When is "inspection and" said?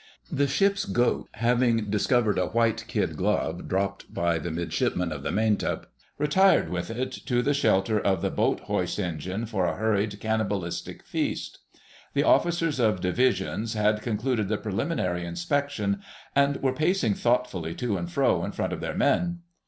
15.23-16.57